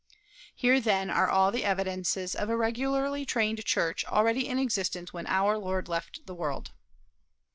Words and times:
Here, 0.55 0.79
then, 0.79 1.11
are 1.11 1.29
all 1.29 1.51
the 1.51 1.63
evidences 1.63 2.33
of 2.33 2.49
a 2.49 2.57
regularly 2.57 3.23
trained 3.23 3.63
church 3.65 4.03
already 4.05 4.47
in 4.47 4.57
existence 4.57 5.13
when 5.13 5.27
our 5.27 5.59
Lord 5.59 5.87
left 5.87 6.25
the 6.25 6.33
world. 6.33 6.71